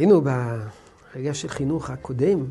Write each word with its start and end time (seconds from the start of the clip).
ראינו 0.00 0.20
ברגע 0.20 1.34
של 1.34 1.48
חינוך 1.48 1.90
הקודם, 1.90 2.44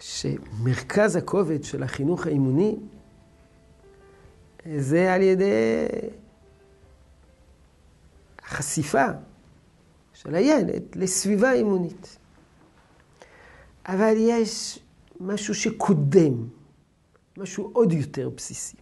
שמרכז 0.00 1.16
הכובד 1.16 1.64
של 1.64 1.82
החינוך 1.82 2.26
האימוני 2.26 2.76
זה 4.76 5.14
על 5.14 5.22
ידי 5.22 5.86
החשיפה 8.42 9.06
של 10.12 10.34
הילד 10.34 10.82
לסביבה 10.94 11.52
אימונית. 11.52 12.18
אבל 13.86 14.14
יש 14.18 14.78
משהו 15.20 15.54
שקודם, 15.54 16.48
משהו 17.36 17.70
עוד 17.72 17.92
יותר 17.92 18.30
בסיסי. 18.36 18.76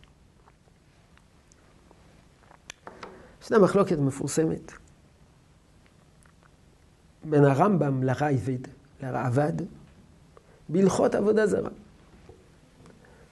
ישנה 3.42 3.58
מחלוקת 3.58 3.99
מפורסמת 3.99 4.72
בין 7.25 7.44
הרמב"ם 7.44 8.03
לרייבד, 8.03 8.58
לרעבד, 9.03 9.53
בהלכות 10.68 11.14
עבודה 11.14 11.46
זרה. 11.46 11.71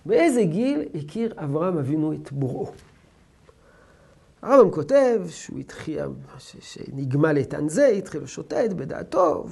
באיזה 0.07 0.43
גיל 0.43 0.89
הכיר 0.95 1.35
אברהם 1.37 1.79
אבינו 1.79 2.12
את 2.12 2.33
בוראו? 2.33 2.73
הרמב"ם 4.43 4.71
כותב 4.71 5.23
שהוא 5.29 5.59
התחיל, 5.59 6.05
שנגמל 6.39 7.37
איתן 7.37 7.69
זה, 7.69 7.87
התחיל 7.87 8.23
לשוטט 8.23 8.73
בדעתו, 8.77 9.47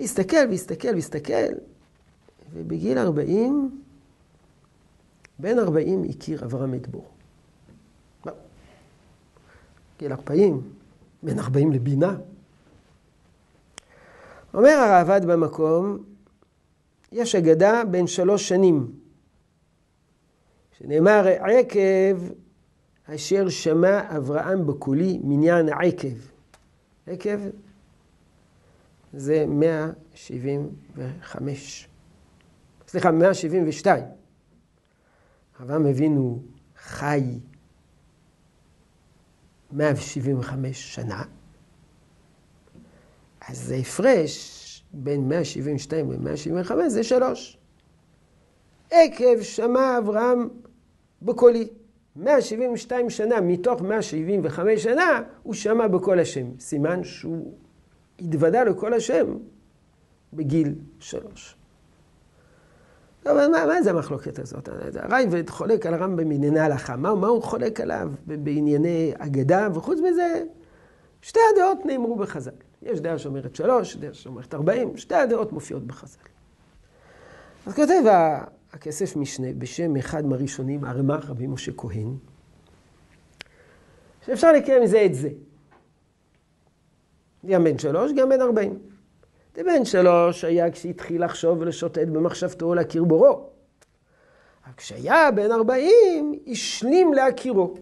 הסתכל 0.00 0.46
והסתכל 0.50 0.94
והסתכל, 0.94 1.52
ובגיל 2.52 2.98
40, 2.98 3.80
בן 5.38 5.58
40 5.58 6.04
הכיר 6.10 6.44
אברהם 6.44 6.74
את 6.74 6.88
בוראו. 6.88 7.08
גיל 9.98 10.12
40, 10.12 10.62
בין 11.22 11.38
40 11.38 11.72
לבינה. 11.72 12.16
אומר 14.54 14.70
הרעב"ד 14.70 15.26
במקום, 15.26 15.98
יש 17.12 17.34
אגדה 17.34 17.82
בין 17.90 18.06
שלוש 18.06 18.48
שנים, 18.48 18.92
שנאמר 20.78 21.26
עקב 21.26 22.22
אשר 23.14 23.48
שמע 23.48 24.16
אברהם 24.16 24.66
בקולי 24.66 25.20
מניין 25.24 25.68
עקב. 25.68 26.16
עקב 27.06 27.38
זה 29.12 29.44
175. 29.48 31.88
סליחה, 32.88 33.10
172. 33.10 34.04
אברהם 35.62 35.86
אבינו 35.86 36.42
חי 36.76 37.38
175 39.72 40.94
שנה, 40.94 41.22
אז 43.48 43.58
זה 43.58 43.74
הפרש 43.74 44.84
בין 44.92 45.28
172 45.28 46.12
ל-175 46.12 46.88
זה 46.88 47.02
שלוש. 47.02 47.58
עקב 48.90 49.42
שמע 49.42 49.98
אברהם 49.98 50.48
בקולי. 51.22 51.68
172 52.16 53.10
שנה 53.10 53.40
מתוך 53.40 53.82
175 53.82 54.82
שנה 54.82 55.22
הוא 55.42 55.54
שמע 55.54 55.86
בקול 55.86 56.20
השם. 56.20 56.46
סימן 56.60 57.04
שהוא 57.04 57.54
התוודה 58.18 58.64
לקול 58.64 58.94
השם 58.94 59.36
בגיל 60.32 60.74
שלוש. 60.98 61.56
אבל 63.26 63.48
מה, 63.48 63.66
מה 63.66 63.82
זה 63.82 63.90
המחלוקת 63.90 64.38
הזאת? 64.38 64.68
הרייבד 64.96 65.50
חולק 65.50 65.86
על 65.86 65.94
הרמב"ם 65.94 66.16
בענייני 66.16 66.60
הלכה. 66.60 66.96
מה, 66.96 67.14
מה 67.14 67.26
הוא 67.26 67.42
חולק 67.42 67.80
עליו 67.80 68.10
בענייני 68.26 69.12
אגדה? 69.18 69.68
וחוץ 69.74 69.98
מזה, 69.98 70.42
שתי 71.22 71.40
הדעות 71.52 71.86
נאמרו 71.86 72.16
בחז"ל. 72.16 72.67
יש 72.82 73.00
דעה 73.00 73.18
שאומרת 73.18 73.56
שלוש, 73.56 73.96
דעה 73.96 74.14
שאומרת 74.14 74.54
ארבעים, 74.54 74.96
שתי 74.96 75.14
הדעות 75.14 75.52
מופיעות 75.52 75.86
בחז"ל. 75.86 76.28
אז 77.66 77.74
כותב 77.74 78.02
הכסף 78.72 79.16
משנה 79.16 79.46
בשם 79.58 79.96
אחד 79.96 80.26
מהראשונים, 80.26 80.84
הרמ"ח 80.84 81.30
רבי 81.30 81.46
משה 81.46 81.72
כהן, 81.76 82.14
שאפשר 84.26 84.52
לקיים 84.52 84.86
זה 84.86 85.04
את 85.04 85.14
זה. 85.14 85.28
גם 87.46 87.64
בן 87.64 87.78
שלוש, 87.78 88.12
גם 88.12 88.28
בן 88.28 88.40
ארבעים. 88.40 88.78
בן 89.56 89.84
שלוש 89.84 90.44
היה 90.44 90.70
כשהתחיל 90.70 91.24
לחשוב 91.24 91.60
ולשוטט 91.60 91.98
במחשבתו 91.98 92.74
להכיר 92.74 93.04
בורו. 93.04 93.50
אבל 94.64 94.72
כשהיה 94.76 95.30
בן 95.30 95.52
ארבעים, 95.52 96.32
השלים 96.46 97.12
להכירו. 97.12 97.74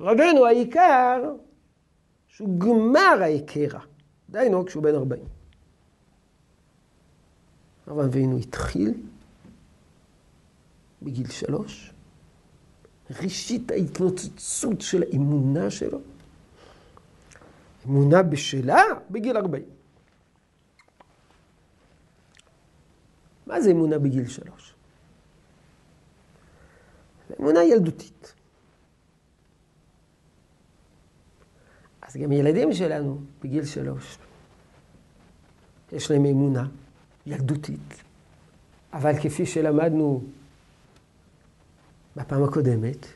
רבנו 0.00 0.46
העיקר 0.46 1.22
שהוא 2.40 2.58
גמר 2.58 3.22
ההיכרה. 3.22 3.80
דהיינו 4.30 4.66
כשהוא 4.66 4.82
בן 4.82 4.94
40. 4.94 5.24
אברהם 7.88 8.08
אבינו 8.08 8.38
התחיל 8.38 8.94
בגיל 11.02 11.30
שלוש, 11.30 11.92
ראשית 13.22 13.70
ההתנוצצות 13.70 14.80
של 14.80 15.02
האמונה 15.02 15.70
שלו, 15.70 16.00
אמונה 17.86 18.22
בשלה 18.22 18.82
בגיל 19.10 19.36
40. 19.36 19.64
מה 23.46 23.60
זה 23.60 23.70
אמונה 23.70 23.98
בגיל 23.98 24.28
שלוש? 24.28 24.74
אמונה 27.40 27.64
ילדותית. 27.64 28.34
אז 32.10 32.16
גם 32.16 32.32
ילדים 32.32 32.72
שלנו 32.72 33.18
בגיל 33.42 33.64
שלוש, 33.64 34.18
יש 35.92 36.10
להם 36.10 36.24
אמונה 36.24 36.66
ילדותית, 37.26 38.02
אבל 38.92 39.12
כפי 39.22 39.46
שלמדנו 39.46 40.22
בפעם 42.16 42.44
הקודמת, 42.44 43.06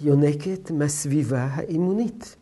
יונקת 0.00 0.70
מהסביבה 0.70 1.44
האמונית. 1.44 2.36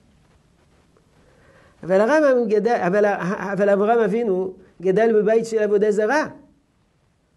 אבל 1.82 2.00
הרמב"ם 2.00 2.48
גדל, 2.48 2.80
אבל, 2.86 3.04
אבל 3.52 3.68
אברהם 3.68 3.98
אבינו 3.98 4.54
גדל 4.82 5.22
בבית 5.22 5.46
של 5.46 5.58
עבודה 5.58 5.90
זרה. 5.92 6.26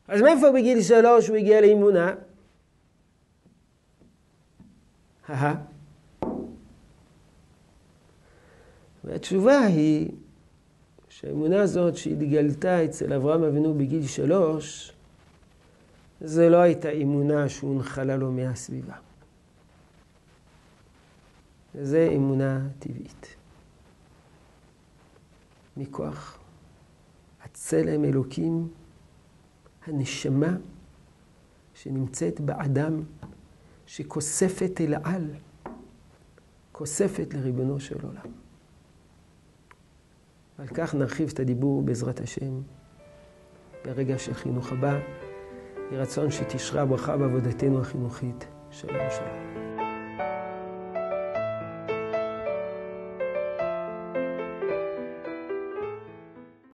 אז 0.07 0.21
מאיפה 0.21 0.51
בגיל 0.51 0.81
שלוש 0.81 1.27
הוא 1.27 1.37
הגיע 1.37 1.61
לאמונה? 1.61 2.13
והתשובה 9.03 9.59
היא 9.59 10.11
שהאמונה 11.09 11.61
הזאת 11.61 11.97
שהתגלתה 11.97 12.85
אצל 12.85 13.13
אברהם 13.13 13.43
אבינו 13.43 13.73
בגיל 13.73 14.07
שלוש, 14.07 14.93
זה 16.21 16.49
לא 16.49 16.57
הייתה 16.57 16.91
אמונה 16.91 17.49
שהונחלה 17.49 18.17
לו 18.17 18.31
מהסביבה. 18.31 18.95
זה 21.73 22.09
אמונה 22.15 22.67
טבעית. 22.79 23.35
מכוח 25.77 26.39
הצלם 27.43 28.05
אלוקים, 28.05 28.67
הנשמה 29.85 30.57
שנמצאת 31.73 32.39
באדם, 32.41 33.03
שכוספת 33.85 34.81
אל 34.81 34.95
על, 35.03 35.27
כוספת 36.71 37.33
לריבונו 37.33 37.79
של 37.79 38.05
עולם. 38.05 38.31
על 40.61 40.67
כך 40.67 40.95
נרחיב 40.95 41.29
את 41.33 41.39
הדיבור 41.39 41.81
בעזרת 41.81 42.19
השם 42.19 42.61
ברגע 43.85 44.17
של 44.17 44.33
חינוך 44.33 44.71
הבא. 44.71 44.99
יהי 45.91 45.99
רצון 45.99 46.31
שתשרה 46.31 46.85
ברכה 46.85 47.17
בעבודתנו 47.17 47.81
החינוכית. 47.81 48.47
שלום 48.71 49.07
שלום. 49.09 49.70